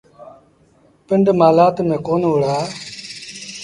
پنڊ 1.07 1.25
مهلآت 1.39 1.75
ميݩ 1.87 2.03
ڪون 2.05 2.21
وهُڙآ 2.27 2.55